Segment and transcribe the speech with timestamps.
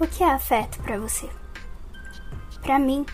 [0.00, 1.28] O que é afeto para você?
[2.62, 3.04] Para mim,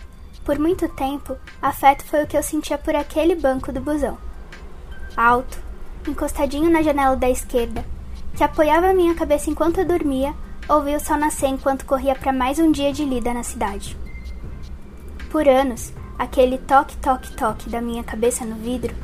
[0.43, 4.19] por muito tempo, afeto foi o que eu sentia por aquele banco do busão.
[5.17, 5.57] Alto,
[6.07, 7.83] encostadinho na janela da esquerda,
[8.35, 10.35] que apoiava minha cabeça enquanto eu dormia,
[10.69, 13.97] ouvi o sol nascer enquanto corria para mais um dia de lida na cidade.
[15.31, 18.95] Por anos, aquele toque, toque, toque da minha cabeça no vidro,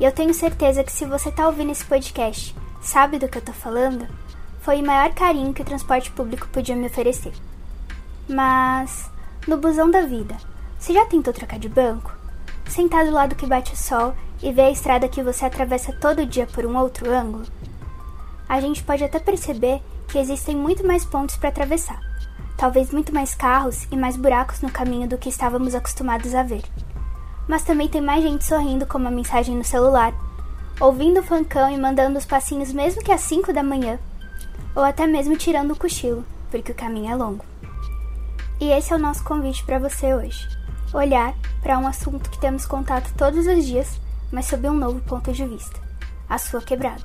[0.00, 3.42] e eu tenho certeza que se você tá ouvindo esse podcast, sabe do que eu
[3.42, 4.08] tô falando,
[4.66, 7.32] foi o maior carinho que o transporte público podia me oferecer.
[8.28, 9.08] Mas,
[9.46, 10.36] no busão da vida,
[10.76, 12.12] você já tentou trocar de banco?
[12.68, 16.26] Sentar do lado que bate o sol e ver a estrada que você atravessa todo
[16.26, 17.46] dia por um outro ângulo?
[18.48, 22.00] A gente pode até perceber que existem muito mais pontos para atravessar,
[22.56, 26.64] talvez muito mais carros e mais buracos no caminho do que estávamos acostumados a ver.
[27.46, 30.12] Mas também tem mais gente sorrindo com uma mensagem no celular,
[30.80, 33.96] ouvindo o funkão e mandando os passinhos mesmo que às 5 da manhã
[34.76, 37.44] ou até mesmo tirando o cochilo, porque o caminho é longo.
[38.60, 40.46] E esse é o nosso convite para você hoje:
[40.92, 43.98] olhar para um assunto que temos contato todos os dias,
[44.30, 45.80] mas sob um novo ponto de vista
[46.28, 47.02] a sua quebrada.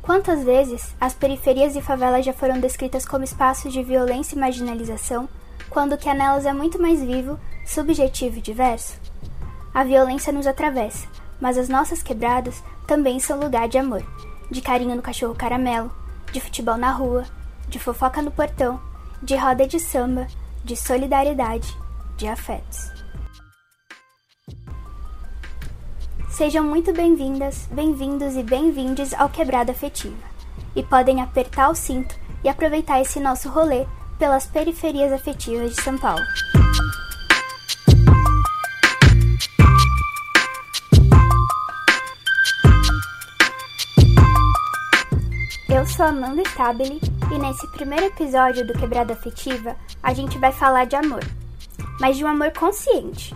[0.00, 5.28] Quantas vezes as periferias e favelas já foram descritas como espaços de violência e marginalização,
[5.70, 8.98] quando o que há nelas é muito mais vivo, subjetivo e diverso?
[9.74, 11.06] A violência nos atravessa,
[11.40, 14.04] mas as nossas quebradas também são lugar de amor,
[14.50, 15.90] de carinho no cachorro caramelo,
[16.32, 17.24] de futebol na rua,
[17.68, 18.80] de fofoca no portão,
[19.22, 20.26] de roda de samba,
[20.64, 21.76] de solidariedade,
[22.16, 22.90] de afetos.
[26.30, 30.32] Sejam muito bem-vindas, bem-vindos e bem-vindes ao Quebrada Afetiva.
[30.74, 33.86] E podem apertar o cinto e aproveitar esse nosso rolê
[34.18, 36.24] pelas periferias afetivas de São Paulo.
[45.82, 47.00] Eu sou Amanda Stabile
[47.34, 51.26] e nesse primeiro episódio do Quebrada Afetiva a gente vai falar de amor,
[52.00, 53.34] mas de um amor consciente.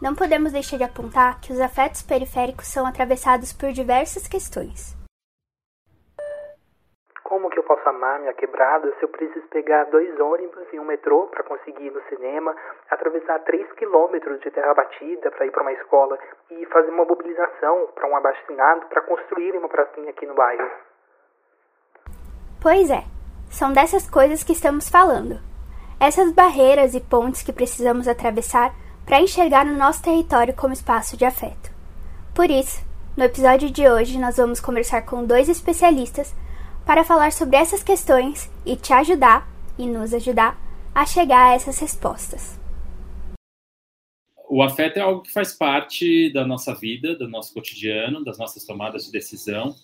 [0.00, 4.94] Não podemos deixar de apontar que os afetos periféricos são atravessados por diversas questões.
[7.24, 10.84] Como que eu posso amar minha quebrada se eu preciso pegar dois ônibus e um
[10.84, 12.54] metrô para conseguir ir no cinema,
[12.88, 16.16] atravessar três quilômetros de terra batida para ir para uma escola
[16.48, 20.87] e fazer uma mobilização para um abaixinado para construir uma pracinha aqui no bairro?
[22.60, 23.04] Pois é,
[23.48, 25.40] são dessas coisas que estamos falando.
[26.00, 28.74] Essas barreiras e pontes que precisamos atravessar
[29.06, 31.70] para enxergar o no nosso território como espaço de afeto.
[32.34, 32.84] Por isso,
[33.16, 36.34] no episódio de hoje, nós vamos conversar com dois especialistas
[36.84, 39.48] para falar sobre essas questões e te ajudar
[39.78, 40.58] e nos ajudar
[40.94, 42.58] a chegar a essas respostas.
[44.50, 48.64] O afeto é algo que faz parte da nossa vida, do nosso cotidiano, das nossas
[48.64, 49.74] tomadas de decisão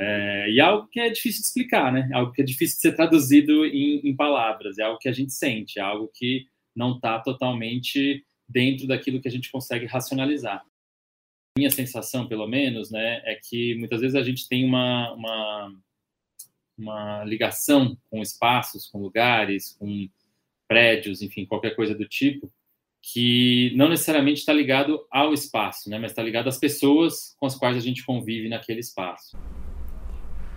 [0.00, 2.08] é, e é algo que é difícil de explicar, né?
[2.12, 4.78] É algo que é difícil de ser traduzido em, em palavras.
[4.78, 9.26] É algo que a gente sente, é algo que não está totalmente dentro daquilo que
[9.26, 10.64] a gente consegue racionalizar.
[11.56, 15.74] Minha sensação, pelo menos, né, é que muitas vezes a gente tem uma, uma,
[16.78, 20.08] uma ligação com espaços, com lugares, com
[20.68, 22.52] prédios, enfim, qualquer coisa do tipo,
[23.02, 27.56] que não necessariamente está ligado ao espaço, né, mas está ligado às pessoas com as
[27.56, 29.36] quais a gente convive naquele espaço.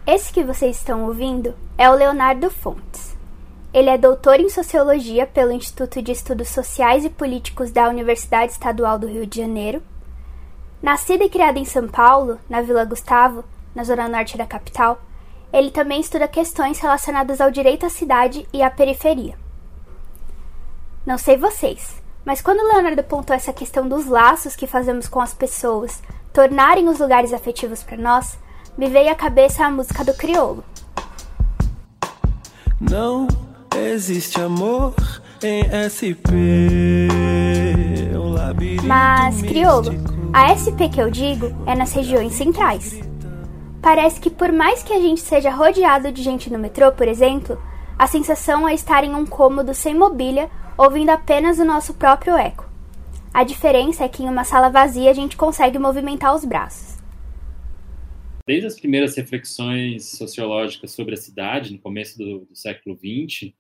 [0.06, 3.16] Esse que vocês estão ouvindo é o Leonardo Fontes.
[3.72, 8.98] Ele é doutor em Sociologia pelo Instituto de Estudos Sociais e Políticos da Universidade Estadual
[8.98, 9.82] do Rio de Janeiro.
[10.82, 13.46] Nascido e criado em São Paulo, na Vila Gustavo,
[13.76, 15.00] na zona norte da capital,
[15.54, 19.38] ele também estuda questões relacionadas ao direito à cidade e à periferia.
[21.06, 25.34] Não sei vocês, mas quando Leonardo apontou essa questão dos laços que fazemos com as
[25.34, 26.02] pessoas
[26.34, 28.38] tornarem os lugares afetivos para nós,
[28.82, 30.64] me veio à cabeça a música do Criolo.
[32.80, 33.28] Não
[33.78, 34.96] existe amor
[35.44, 36.34] em SP.
[38.16, 39.92] Um Mas, Criolo,
[40.34, 43.00] a SP que eu digo é nas regiões centrais.
[43.84, 47.62] Parece que por mais que a gente seja rodeado de gente no metrô, por exemplo,
[48.00, 52.66] a sensação é estar em um cômodo sem mobília, ouvindo apenas o nosso próprio eco.
[53.32, 56.91] A diferença é que em uma sala vazia a gente consegue movimentar os braços.
[58.48, 63.54] Desde as primeiras reflexões sociológicas sobre a cidade, no começo do, do século XX,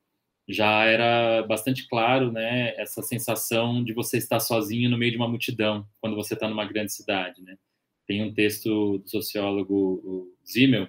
[0.47, 5.27] já era bastante claro né, essa sensação de você estar sozinho no meio de uma
[5.27, 7.41] multidão, quando você está numa grande cidade.
[7.41, 7.57] Né?
[8.07, 10.87] Tem um texto do sociólogo Zimmel,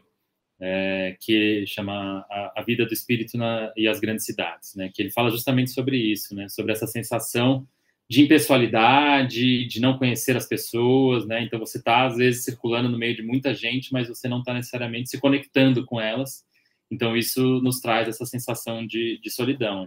[0.61, 4.91] é, que chama a, a, Vida do Espírito na, e as Grandes Cidades, né?
[4.95, 6.49] que ele fala justamente sobre isso, né?
[6.49, 7.67] sobre essa sensação
[8.09, 11.43] de impessoalidade, de não conhecer as pessoas, né?
[11.43, 14.53] Então você está às vezes circulando no meio de muita gente, mas você não está
[14.53, 16.45] necessariamente se conectando com elas.
[16.93, 19.87] Então, isso nos traz essa sensação de, de solidão.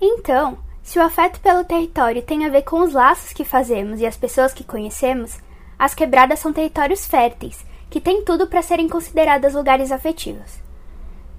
[0.00, 4.06] Então, se o afeto pelo território tem a ver com os laços que fazemos e
[4.06, 5.40] as pessoas que conhecemos,
[5.76, 10.62] as quebradas são territórios férteis, que têm tudo para serem consideradas lugares afetivos.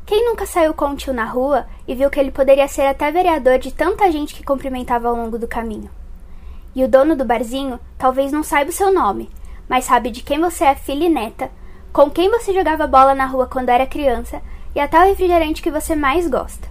[0.06, 3.10] Quem nunca saiu com um tio na rua e viu que ele poderia ser até
[3.10, 5.90] vereador de tanta gente que cumprimentava ao longo do caminho?
[6.76, 9.30] E o dono do barzinho talvez não saiba o seu nome,
[9.70, 11.50] mas sabe de quem você é filha e neta,
[11.94, 14.42] com quem você jogava bola na rua quando era criança
[14.76, 16.68] e até o refrigerante que você mais gosta.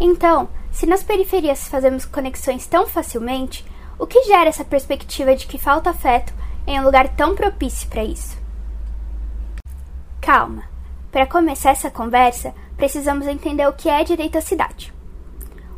[0.00, 3.64] Então, se nas periferias fazemos conexões tão facilmente,
[3.96, 6.32] o que gera essa perspectiva de que falta afeto
[6.66, 8.36] em um lugar tão propício para isso?
[10.20, 10.64] Calma.
[11.12, 14.92] Para começar essa conversa, precisamos entender o que é direito à cidade.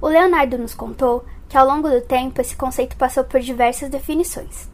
[0.00, 4.68] O Leonardo nos contou que ao longo do tempo esse conceito passou por diversas definições.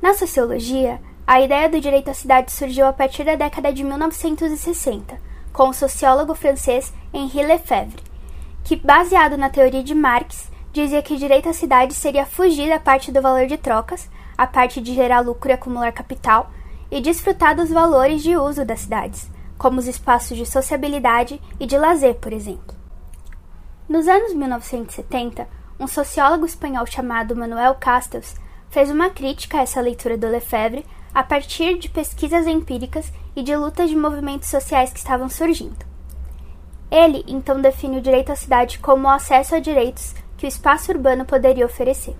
[0.00, 5.20] Na sociologia, a ideia do direito à cidade surgiu a partir da década de 1960,
[5.52, 8.02] com o sociólogo francês Henri Lefebvre,
[8.64, 13.10] que, baseado na teoria de Marx, dizia que direito à cidade seria fugir da parte
[13.10, 16.50] do valor de trocas, a parte de gerar lucro e acumular capital,
[16.90, 19.28] e desfrutar dos valores de uso das cidades,
[19.58, 22.76] como os espaços de sociabilidade e de lazer, por exemplo.
[23.88, 25.48] Nos anos 1970,
[25.80, 28.36] um sociólogo espanhol chamado Manuel Castells
[28.70, 33.56] fez uma crítica a essa leitura do Lefebvre a partir de pesquisas empíricas e de
[33.56, 35.86] lutas de movimentos sociais que estavam surgindo.
[36.90, 40.92] Ele então define o direito à cidade como o acesso a direitos que o espaço
[40.92, 42.16] urbano poderia oferecer.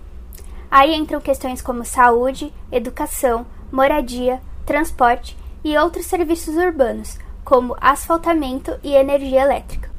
[0.71, 8.95] Aí entram questões como saúde, educação, moradia, transporte e outros serviços urbanos, como asfaltamento e
[8.95, 9.91] energia elétrica.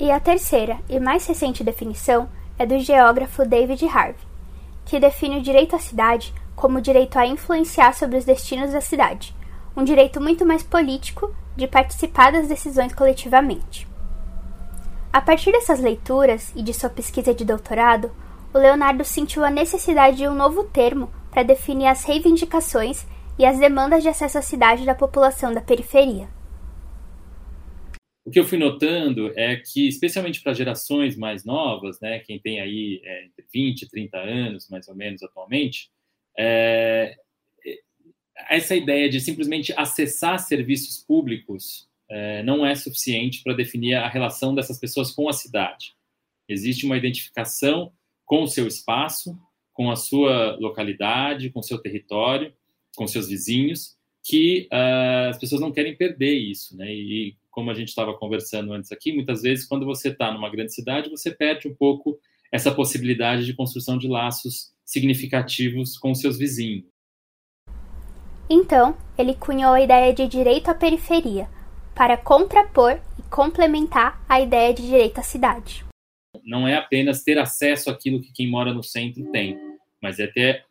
[0.00, 4.16] E a terceira e mais recente definição é do geógrafo David Harvey,
[4.84, 8.80] que define o direito à cidade como o direito a influenciar sobre os destinos da
[8.80, 9.32] cidade,
[9.76, 13.86] um direito muito mais político de participar das decisões coletivamente.
[15.12, 18.10] A partir dessas leituras e de sua pesquisa de doutorado,
[18.52, 23.06] o Leonardo sentiu a necessidade de um novo termo para definir as reivindicações
[23.38, 26.28] e as demandas de acesso à cidade da população da periferia.
[28.24, 32.60] O que eu fui notando é que, especialmente para gerações mais novas, né, quem tem
[32.60, 35.90] aí é, entre 20 e 30 anos, mais ou menos, atualmente,
[36.38, 37.16] é,
[38.48, 44.54] essa ideia de simplesmente acessar serviços públicos é, não é suficiente para definir a relação
[44.54, 45.94] dessas pessoas com a cidade.
[46.48, 47.92] Existe uma identificação
[48.24, 49.38] com o seu espaço,
[49.72, 52.52] com a sua localidade, com o seu território,
[52.94, 56.92] com seus vizinhos, que uh, as pessoas não querem perder isso, né?
[56.92, 60.74] E como a gente estava conversando antes aqui, muitas vezes quando você está numa grande
[60.74, 62.18] cidade, você perde um pouco
[62.50, 66.84] essa possibilidade de construção de laços significativos com seus vizinhos.
[68.50, 71.48] Então, ele cunhou a ideia de direito à periferia,
[71.94, 75.84] para contrapor e complementar a ideia de direito à cidade.
[76.44, 79.58] Não é apenas ter acesso àquilo que quem mora no centro tem,
[80.02, 80.64] mas é ter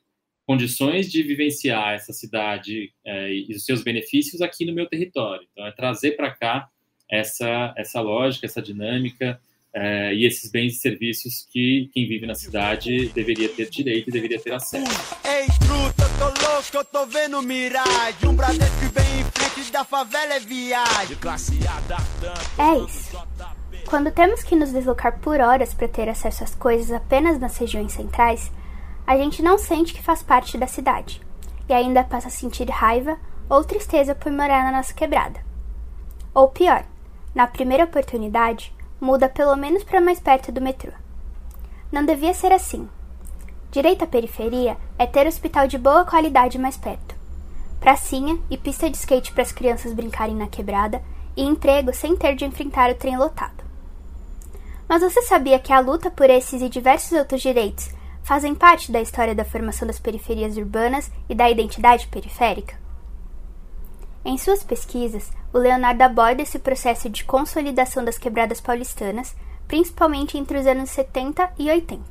[0.51, 5.47] condições de vivenciar essa cidade é, e os seus benefícios aqui no meu território.
[5.49, 6.67] Então, é trazer para cá
[7.09, 9.39] essa, essa lógica, essa dinâmica
[9.73, 14.11] é, e esses bens e serviços que quem vive na cidade deveria ter direito e
[14.11, 14.91] deveria ter acesso.
[15.23, 18.27] Ei, truta, tô louco, eu tô vendo miragem.
[18.27, 21.17] Um Bradesco vem em frente da favela é viagem.
[22.59, 23.17] É isso.
[23.85, 27.93] Quando temos que nos deslocar por horas para ter acesso às coisas apenas nas regiões
[27.93, 28.51] centrais,
[29.05, 31.21] a gente não sente que faz parte da cidade
[31.67, 33.17] e ainda passa a sentir raiva
[33.49, 35.39] ou tristeza por morar na nossa quebrada.
[36.33, 36.85] Ou pior,
[37.35, 40.91] na primeira oportunidade, muda pelo menos para mais perto do metrô.
[41.91, 42.87] Não devia ser assim.
[43.71, 47.15] Direito à periferia é ter hospital de boa qualidade mais perto,
[47.79, 51.01] pracinha e pista de skate para as crianças brincarem na quebrada
[51.35, 53.63] e emprego sem ter de enfrentar o trem lotado.
[54.87, 57.89] Mas você sabia que a luta por esses e diversos outros direitos
[58.31, 62.79] fazem parte da história da formação das periferias urbanas e da identidade periférica?
[64.23, 69.35] Em suas pesquisas, o Leonardo aborda esse processo de consolidação das quebradas paulistanas,
[69.67, 72.01] principalmente entre os anos 70 e 80,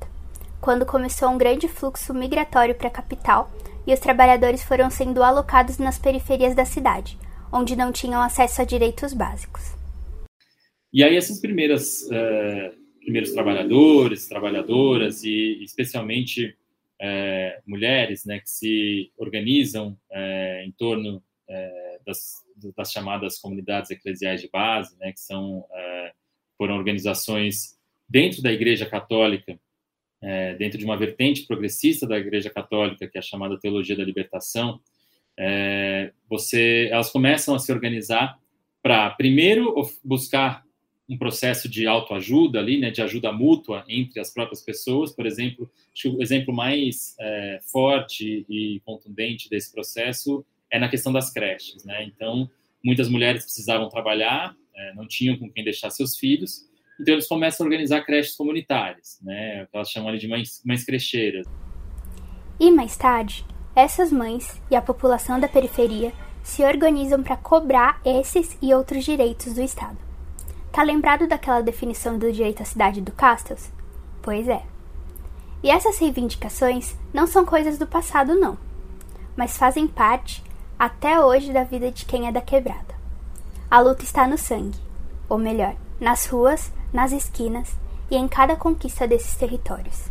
[0.61, 3.51] quando começou um grande fluxo migratório para a capital
[3.87, 7.19] e os trabalhadores foram sendo alocados nas periferias da cidade,
[7.51, 9.73] onde não tinham acesso a direitos básicos.
[10.93, 16.57] E aí essas primeiras uh, primeiros trabalhadores, trabalhadoras e especialmente
[17.01, 22.45] é, mulheres, né, que se organizam é, em torno é, das,
[22.77, 25.65] das, chamadas comunidades eclesiais de base, né, que são
[26.59, 29.59] foram organizações dentro da Igreja Católica,
[30.59, 34.79] dentro de uma vertente progressista da Igreja Católica, que é a chamada Teologia da Libertação.
[36.29, 38.39] você, elas começam a se organizar
[38.83, 40.63] para, primeiro, buscar
[41.11, 45.69] um processo de autoajuda ali, né, de ajuda mútua entre as próprias pessoas, por exemplo,
[45.93, 51.33] acho que o exemplo mais é, forte e contundente desse processo é na questão das
[51.33, 52.05] creches, né?
[52.05, 52.49] Então,
[52.83, 56.65] muitas mulheres precisavam trabalhar, é, não tinham com quem deixar seus filhos,
[57.01, 59.67] então eles começam a organizar creches comunitárias, né?
[59.73, 61.45] Elas chamam ali de mães, mães crecheiras.
[62.61, 66.13] E mais tarde, essas mães e a população da periferia
[66.45, 70.10] se organizam para cobrar esses e outros direitos do Estado.
[70.73, 73.73] Tá lembrado daquela definição do direito à cidade do Castells?
[74.23, 74.63] Pois é.
[75.63, 78.57] E essas reivindicações não são coisas do passado, não,
[79.37, 80.43] mas fazem parte
[80.79, 82.95] até hoje da vida de quem é da quebrada.
[83.71, 84.79] A luta está no sangue,
[85.29, 87.77] ou melhor, nas ruas, nas esquinas
[88.11, 90.11] e em cada conquista desses territórios.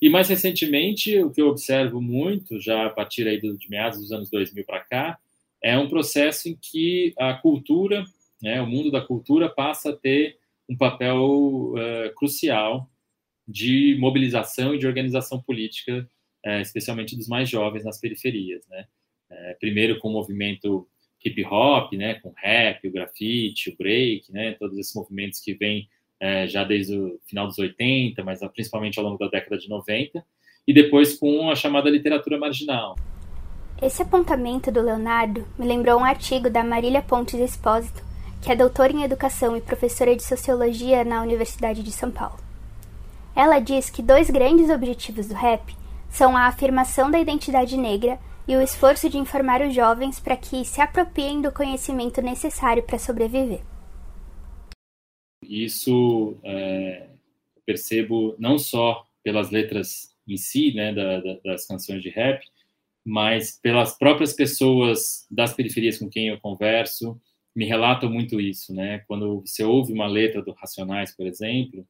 [0.00, 4.10] E mais recentemente, o que eu observo muito, já a partir aí de meados dos
[4.10, 5.18] anos 2000 para cá,
[5.62, 8.04] é um processo em que a cultura,
[8.42, 10.36] né, o mundo da cultura passa a ter
[10.68, 12.90] um papel uh, crucial
[13.46, 16.08] de mobilização e de organização política,
[16.46, 18.86] uh, especialmente dos mais jovens nas periferias, né?
[19.30, 20.88] Uh, primeiro com o movimento
[21.24, 25.88] hip hop, né, com rap, o grafite, o break, né, todos esses movimentos que vêm
[26.46, 30.24] já desde o final dos 80, mas principalmente ao longo da década de 90,
[30.66, 32.96] e depois com a chamada literatura marginal.
[33.80, 38.04] Esse apontamento do Leonardo me lembrou um artigo da Marília Pontes Espósito,
[38.42, 42.38] que é doutora em educação e professora de sociologia na Universidade de São Paulo.
[43.36, 45.74] Ela diz que dois grandes objetivos do rap
[46.10, 50.64] são a afirmação da identidade negra e o esforço de informar os jovens para que
[50.64, 53.62] se apropriem do conhecimento necessário para sobreviver.
[55.42, 57.10] Isso é,
[57.64, 62.44] percebo não só pelas letras em si, né, da, da, das canções de rap,
[63.04, 67.20] mas pelas próprias pessoas das periferias com quem eu converso,
[67.54, 69.00] me relatam muito isso, né?
[69.06, 71.86] Quando você ouve uma letra do Racionais, por exemplo,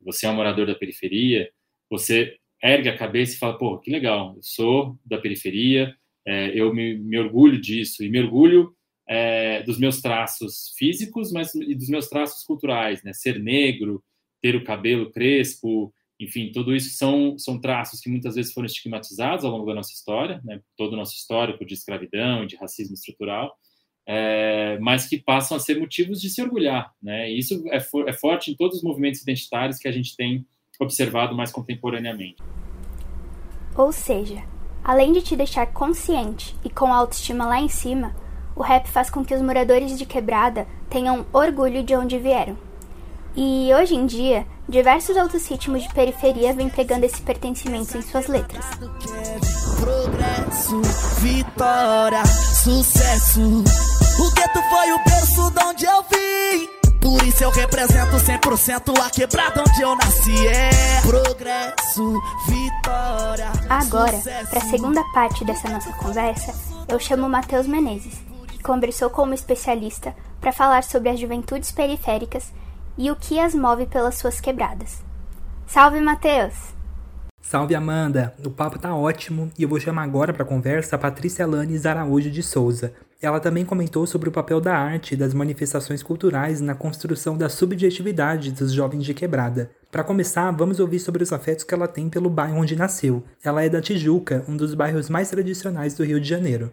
[0.00, 1.50] você é um morador da periferia,
[1.90, 5.94] você ergue a cabeça e fala, pô, que legal, eu sou da periferia,
[6.26, 8.74] é, eu me, me, orgulho disso, e me orgulho
[9.08, 13.12] é, dos meus traços físicos, mas e dos meus traços culturais, né?
[13.12, 14.02] Ser negro,
[14.40, 19.44] ter o cabelo crespo, enfim, tudo isso são, são traços que muitas vezes foram estigmatizados
[19.44, 20.60] ao longo da nossa história, né?
[20.76, 23.52] todo o nosso histórico de escravidão, de racismo estrutural,
[24.06, 26.92] é, mas que passam a ser motivos de se orgulhar.
[27.02, 27.30] Né?
[27.30, 30.46] E isso é, for, é forte em todos os movimentos identitários que a gente tem
[30.80, 32.42] observado mais contemporaneamente.
[33.76, 34.42] Ou seja,
[34.82, 38.14] além de te deixar consciente e com a autoestima lá em cima,
[38.54, 42.56] o rap faz com que os moradores de quebrada tenham orgulho de onde vieram.
[43.34, 48.26] E hoje em dia, diversos outros ritmos de periferia vêm pegando esse pertencimento em suas
[48.26, 48.66] letras.
[49.80, 50.82] Progresso,
[51.20, 53.64] vitória, sucesso.
[54.22, 56.68] O gueto foi o berço de onde eu vim.
[57.00, 60.46] Por isso eu represento 100% a quebrada onde eu nasci.
[60.46, 63.50] É progresso, vitória.
[63.68, 66.54] Agora, para a segunda parte dessa nossa conversa,
[66.88, 72.52] eu chamo Matheus Menezes conversou com uma especialista para falar sobre as juventudes periféricas
[72.96, 75.02] e o que as move pelas suas quebradas.
[75.66, 76.54] Salve, Matheus!
[77.40, 78.34] Salve, Amanda!
[78.44, 82.30] O papo tá ótimo e eu vou chamar agora para conversa a Patrícia Lanes Araújo
[82.30, 82.94] de Souza.
[83.22, 87.48] Ela também comentou sobre o papel da arte e das manifestações culturais na construção da
[87.48, 89.70] subjetividade dos jovens de quebrada.
[89.92, 93.22] Para começar, vamos ouvir sobre os afetos que ela tem pelo bairro onde nasceu.
[93.44, 96.72] Ela é da Tijuca, um dos bairros mais tradicionais do Rio de Janeiro.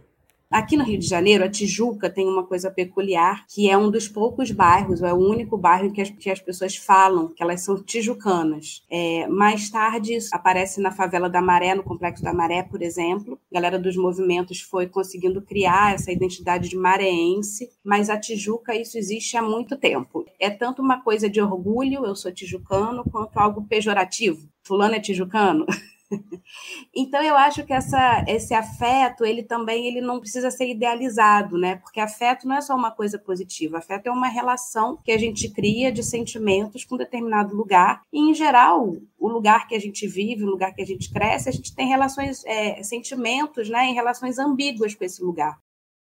[0.51, 4.07] Aqui no Rio de Janeiro, a Tijuca tem uma coisa peculiar, que é um dos
[4.07, 7.63] poucos bairros, ou é o único bairro que as, que as pessoas falam que elas
[7.63, 8.83] são tijucanas.
[8.89, 13.39] É, mais tarde, isso aparece na favela da Maré, no Complexo da Maré, por exemplo.
[13.51, 18.97] A galera dos movimentos foi conseguindo criar essa identidade de mareense, mas a Tijuca, isso
[18.97, 20.25] existe há muito tempo.
[20.39, 24.49] É tanto uma coisa de orgulho, eu sou tijucano, quanto algo pejorativo.
[24.63, 25.67] Fulano é tijucano?
[26.95, 31.75] então eu acho que essa, esse afeto ele também ele não precisa ser idealizado, né?
[31.77, 33.77] Porque afeto não é só uma coisa positiva.
[33.77, 38.01] Afeto é uma relação que a gente cria de sentimentos com determinado lugar.
[38.11, 41.49] E em geral, o lugar que a gente vive, o lugar que a gente cresce,
[41.49, 43.85] a gente tem relações, é, sentimentos, né?
[43.85, 45.57] Em relações ambíguas com esse lugar.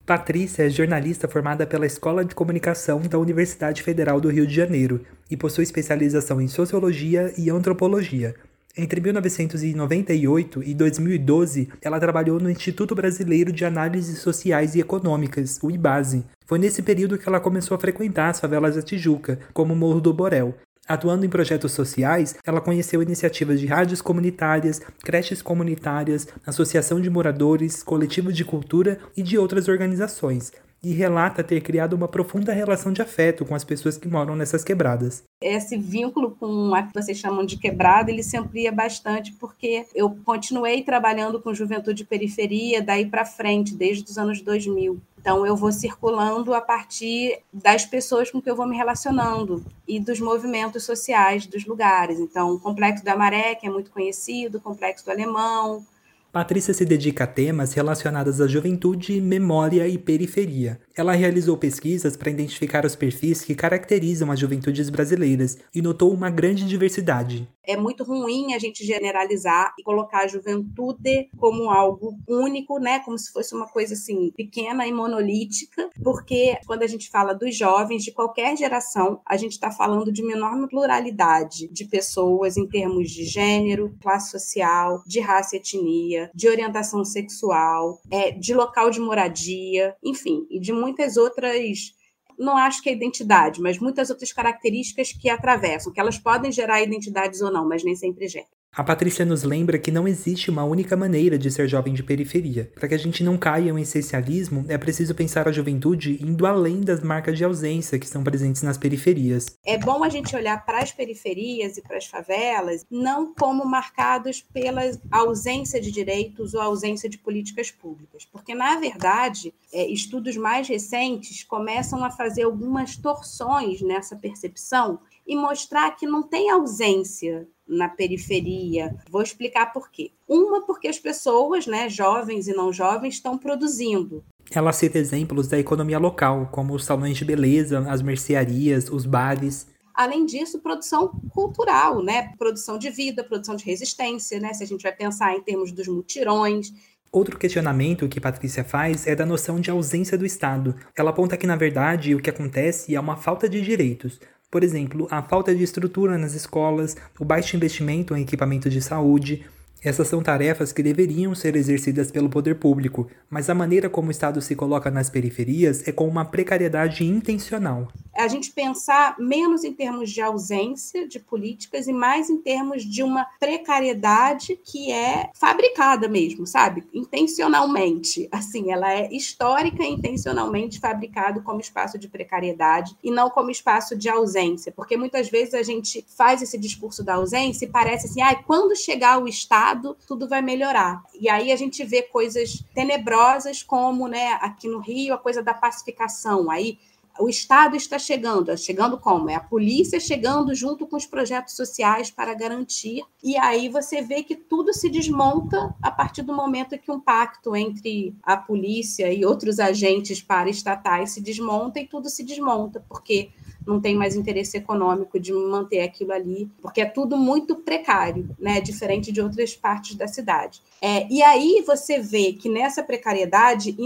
[0.04, 5.06] Patrícia é jornalista formada pela Escola de Comunicação da Universidade Federal do Rio de Janeiro
[5.30, 8.35] e possui especialização em Sociologia e Antropologia.
[8.75, 15.71] Entre 1998 e 2012, ela trabalhou no Instituto Brasileiro de Análises Sociais e Econômicas, o
[15.71, 16.25] IBASE.
[16.47, 20.00] Foi nesse período que ela começou a frequentar as favelas da Tijuca, como o Morro
[20.00, 20.55] do Borel.
[20.88, 27.83] Atuando em projetos sociais, ela conheceu iniciativas de rádios comunitárias, creches comunitárias, associação de moradores,
[27.83, 30.50] coletivo de cultura e de outras organizações.
[30.84, 34.64] E relata ter criado uma profunda relação de afeto com as pessoas que moram nessas
[34.64, 35.22] quebradas.
[35.40, 40.10] Esse vínculo com a que vocês chamam de quebrada, ele se amplia bastante porque eu
[40.24, 45.00] continuei trabalhando com juventude periferia daí para frente, desde os anos 2000.
[45.22, 50.00] Então, eu vou circulando a partir das pessoas com que eu vou me relacionando e
[50.00, 52.18] dos movimentos sociais dos lugares.
[52.18, 55.86] Então, o Complexo da Maré, que é muito conhecido, o Complexo do Alemão,
[56.32, 60.80] Patrícia se dedica a temas relacionados à juventude, memória e periferia.
[60.96, 66.30] Ela realizou pesquisas para identificar os perfis que caracterizam as juventudes brasileiras e notou uma
[66.30, 67.46] grande diversidade.
[67.64, 72.98] É muito ruim a gente generalizar e colocar a juventude como algo único, né?
[73.00, 77.54] Como se fosse uma coisa assim pequena e monolítica, porque quando a gente fala dos
[77.54, 82.66] jovens de qualquer geração, a gente está falando de uma enorme pluralidade de pessoas em
[82.66, 88.91] termos de gênero, classe social, de raça e etnia, de orientação sexual, é, de local
[88.91, 91.95] de moradia, enfim, e de muitas outras
[92.38, 96.83] não acho que é identidade, mas muitas outras características que atravessam, que elas podem gerar
[96.83, 98.49] identidades ou não, mas nem sempre geram.
[98.75, 102.73] A Patrícia nos lembra que não existe uma única maneira de ser jovem de periferia.
[102.75, 106.47] Para que a gente não caia em um essencialismo, é preciso pensar a juventude indo
[106.47, 109.59] além das marcas de ausência que estão presentes nas periferias.
[109.62, 114.41] É bom a gente olhar para as periferias e para as favelas não como marcados
[114.41, 120.67] pela ausência de direitos ou ausência de políticas públicas, porque na verdade é, estudos mais
[120.67, 127.88] recentes começam a fazer algumas torções nessa percepção e mostrar que não tem ausência na
[127.88, 128.95] periferia.
[129.11, 130.11] Vou explicar por quê.
[130.29, 134.25] Uma, porque as pessoas, né, jovens e não jovens, estão produzindo.
[134.50, 139.67] Ela cita exemplos da economia local, como os salões de beleza, as mercearias, os bares.
[139.95, 142.33] Além disso, produção cultural, né?
[142.38, 144.52] Produção de vida, produção de resistência, né?
[144.52, 146.73] Se a gente vai pensar em termos dos mutirões,
[147.14, 150.75] Outro questionamento que Patrícia faz é da noção de ausência do Estado.
[150.97, 154.19] Ela aponta que, na verdade, o que acontece é uma falta de direitos.
[154.52, 159.47] Por exemplo, a falta de estrutura nas escolas, o baixo investimento em equipamentos de saúde,
[159.84, 164.10] essas são tarefas que deveriam ser exercidas pelo poder público, mas a maneira como o
[164.12, 167.88] Estado se coloca nas periferias é com uma precariedade intencional.
[168.14, 173.02] A gente pensar menos em termos de ausência de políticas e mais em termos de
[173.02, 176.84] uma precariedade que é fabricada mesmo, sabe?
[176.92, 178.28] Intencionalmente.
[178.30, 183.97] Assim, ela é histórica e intencionalmente fabricado como espaço de precariedade e não como espaço
[183.97, 188.21] de ausência, porque muitas vezes a gente faz esse discurso da ausência e parece assim,
[188.21, 191.02] ah, quando chegar o Estado Estado, tudo vai melhorar.
[191.19, 195.54] E aí a gente vê coisas tenebrosas como, né, aqui no Rio, a coisa da
[195.54, 196.50] pacificação.
[196.50, 196.78] Aí
[197.19, 199.28] o Estado está chegando, chegando como?
[199.28, 203.02] É a polícia chegando junto com os projetos sociais para garantir.
[203.23, 207.54] E aí você vê que tudo se desmonta a partir do momento que um pacto
[207.54, 213.30] entre a polícia e outros agentes paraestatais se desmonta e tudo se desmonta, porque
[213.66, 218.60] não tem mais interesse econômico de manter aquilo ali, porque é tudo muito precário, né?
[218.60, 220.62] Diferente de outras partes da cidade.
[220.80, 223.76] É, e aí você vê que nessa precariedade,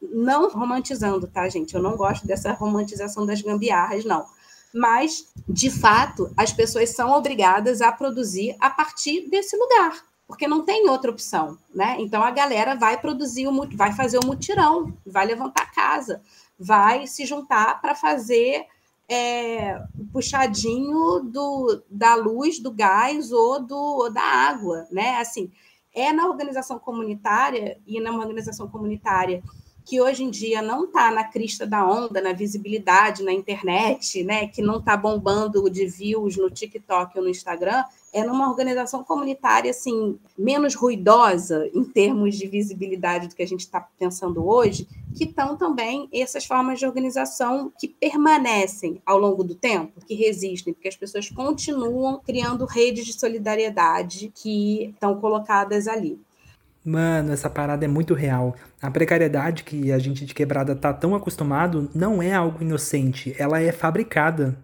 [0.00, 1.74] não romantizando, tá, gente?
[1.74, 4.26] Eu não gosto dessa romantização das gambiarras, não.
[4.72, 10.64] Mas, de fato, as pessoas são obrigadas a produzir a partir desse lugar, porque não
[10.64, 11.96] tem outra opção, né?
[11.98, 16.22] Então a galera vai produzir, o, vai fazer o mutirão, vai levantar casa,
[16.58, 18.66] vai se juntar para fazer
[19.12, 25.16] é, puxadinho do, da luz, do gás ou, do, ou da água, né?
[25.16, 25.52] Assim,
[25.94, 29.42] é na organização comunitária e na organização comunitária
[29.84, 34.46] que hoje em dia não está na crista da onda, na visibilidade na internet, né,
[34.46, 39.70] que não está bombando de views no TikTok ou no Instagram, é numa organização comunitária
[39.70, 45.24] assim menos ruidosa em termos de visibilidade do que a gente está pensando hoje, que
[45.24, 50.88] estão também essas formas de organização que permanecem ao longo do tempo, que resistem, porque
[50.88, 56.20] as pessoas continuam criando redes de solidariedade que estão colocadas ali.
[56.84, 58.56] Mano, essa parada é muito real.
[58.80, 63.60] A precariedade que a gente de quebrada tá tão acostumado não é algo inocente, ela
[63.60, 64.58] é fabricada.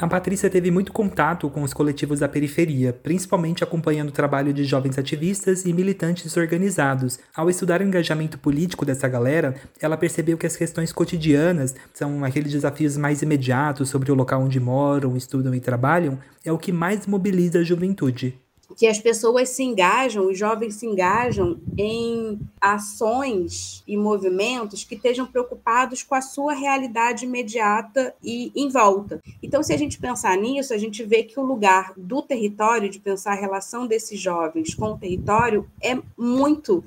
[0.00, 4.64] A Patrícia teve muito contato com os coletivos da periferia, principalmente acompanhando o trabalho de
[4.64, 7.18] jovens ativistas e militantes organizados.
[7.36, 12.50] Ao estudar o engajamento político dessa galera, ela percebeu que as questões cotidianas são aqueles
[12.50, 17.06] desafios mais imediatos sobre o local onde moram, estudam e trabalham, é o que mais
[17.06, 18.40] mobiliza a juventude.
[18.76, 25.26] Que as pessoas se engajam, os jovens se engajam em ações e movimentos que estejam
[25.26, 29.20] preocupados com a sua realidade imediata e em volta.
[29.42, 32.98] Então, se a gente pensar nisso, a gente vê que o lugar do território, de
[32.98, 36.84] pensar a relação desses jovens com o território, é muito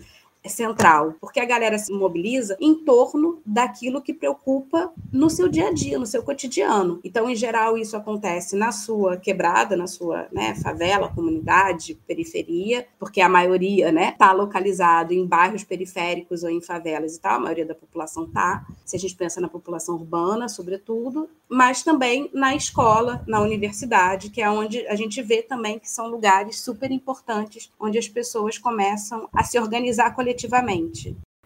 [0.49, 5.73] central, porque a galera se mobiliza em torno daquilo que preocupa no seu dia a
[5.73, 6.99] dia, no seu cotidiano.
[7.03, 13.21] Então, em geral, isso acontece na sua quebrada, na sua né, favela, comunidade, periferia, porque
[13.21, 17.39] a maioria está né, tá localizado em bairros periféricos ou em favelas e tal, a
[17.39, 18.65] maioria da população está.
[18.86, 24.41] Se a gente pensa na população urbana, sobretudo, mas também na escola, na universidade, que
[24.41, 29.29] é onde a gente vê também que são lugares super importantes, onde as pessoas começam
[29.34, 30.33] a se organizar coletivamente.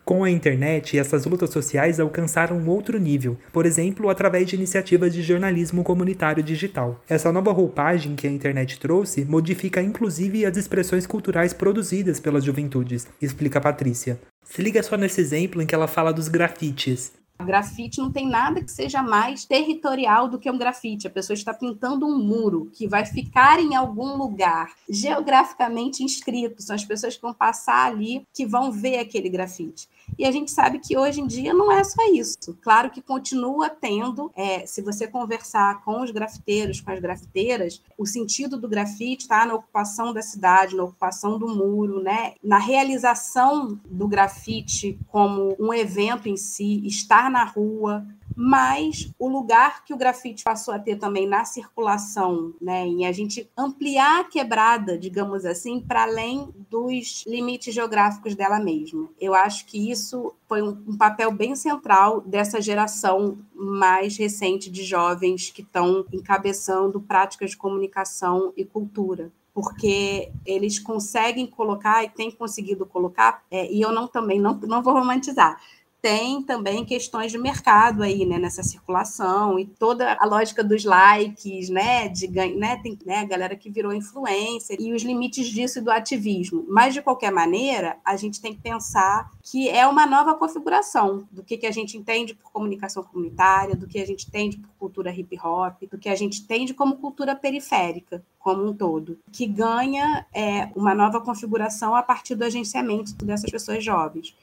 [0.08, 5.22] Com a internet, essas lutas sociais alcançaram outro nível, por exemplo, através de iniciativas de
[5.22, 7.04] jornalismo comunitário digital.
[7.10, 13.06] Essa nova roupagem que a internet trouxe modifica inclusive as expressões culturais produzidas pelas juventudes,
[13.22, 14.18] explica Patrícia.
[14.46, 17.12] Se liga só nesse exemplo em que ela fala dos grafites.
[17.46, 21.08] Grafite não tem nada que seja mais territorial do que um grafite.
[21.08, 26.62] A pessoa está pintando um muro que vai ficar em algum lugar geograficamente inscrito.
[26.62, 29.88] São as pessoas que vão passar ali que vão ver aquele grafite.
[30.18, 32.58] E a gente sabe que hoje em dia não é só isso.
[32.62, 38.06] Claro que continua tendo, é, se você conversar com os grafiteiros, com as grafiteiras, o
[38.06, 42.34] sentido do grafite está na ocupação da cidade, na ocupação do muro, né?
[42.44, 48.06] na realização do grafite como um evento em si, estar na rua,
[48.40, 53.12] mas o lugar que o grafite passou a ter também na circulação, né, em a
[53.12, 59.10] gente ampliar a quebrada, digamos assim, para além dos limites geográficos dela mesma.
[59.20, 64.84] Eu acho que isso foi um, um papel bem central dessa geração mais recente de
[64.84, 72.30] jovens que estão encabeçando práticas de comunicação e cultura porque eles conseguem colocar e têm
[72.30, 75.60] conseguido colocar, é, e eu não também não, não vou romantizar,
[76.08, 81.68] tem também questões de mercado aí, né, nessa circulação e toda a lógica dos likes,
[81.68, 85.82] né, de né, tem né, a galera que virou influencer e os limites disso e
[85.82, 86.66] do ativismo.
[86.70, 91.44] Mas de qualquer maneira, a gente tem que pensar que é uma nova configuração do
[91.44, 95.12] que, que a gente entende por comunicação comunitária, do que a gente entende por cultura
[95.12, 100.26] hip hop, do que a gente entende como cultura periférica como um todo, que ganha
[100.34, 104.34] é, uma nova configuração a partir do agenciamento dessas pessoas jovens.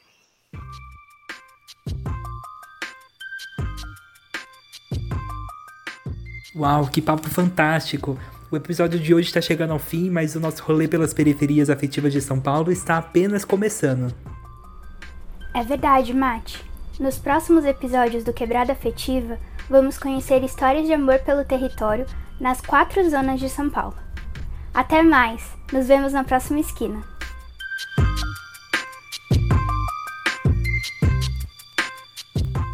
[6.57, 8.17] Uau, que papo fantástico!
[8.49, 12.13] O episódio de hoje está chegando ao fim, mas o nosso rolê pelas periferias afetivas
[12.13, 14.15] de São Paulo está apenas começando.
[15.53, 16.65] É verdade, Mate.
[17.01, 19.37] Nos próximos episódios do Quebrada Afetiva,
[19.69, 22.07] vamos conhecer histórias de amor pelo território
[22.39, 23.97] nas quatro zonas de São Paulo.
[24.73, 25.43] Até mais!
[25.73, 27.14] Nos vemos na próxima esquina.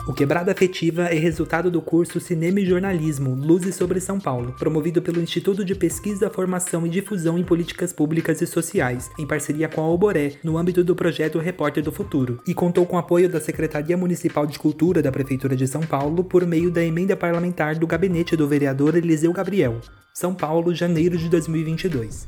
[0.06, 5.02] O Quebrada Afetiva é resultado do curso Cinema e Jornalismo Luzes sobre São Paulo, promovido
[5.02, 9.82] pelo Instituto de Pesquisa, Formação e Difusão em Políticas Públicas e Sociais, em parceria com
[9.82, 13.96] a Oboré, no âmbito do projeto Repórter do Futuro, e contou com apoio da Secretaria
[13.96, 18.36] Municipal de Cultura da Prefeitura de São Paulo por meio da emenda parlamentar do gabinete
[18.36, 19.80] do vereador Eliseu Gabriel.
[20.14, 22.26] São Paulo, janeiro de 2022.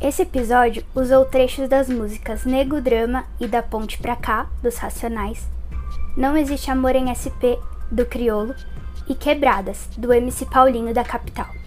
[0.00, 5.53] Esse episódio usou trechos das músicas Nego Drama e Da Ponte Pra Cá, dos Racionais,
[6.16, 7.58] não Existe Amor em SP,
[7.90, 8.54] do Criolo,
[9.08, 11.63] e Quebradas, do MC Paulinho da Capital.